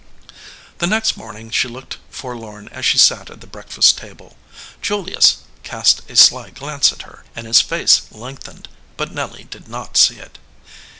[0.79, 4.35] The next morning she looked forlorn as she sat at the breakfast table.
[4.81, 8.67] Julius cast a sly glance at her, and his face lengthened,
[8.97, 10.39] but Nelly did not see it.